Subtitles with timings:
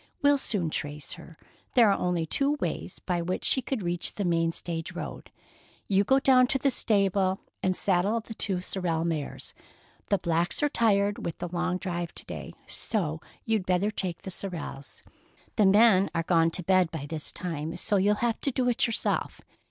[0.23, 1.37] We'll soon trace her.
[1.75, 5.29] There are only two ways by which she could reach the main stage road.
[5.87, 9.53] You go down to the stable and saddle the two sorrel mares.
[10.09, 14.31] The blacks are tired with the long drive to day, so you'd better take the
[14.31, 15.03] sorrels.
[15.55, 18.67] The men are all gone to bed by this time, so you'll have to do
[18.69, 19.39] it yourself.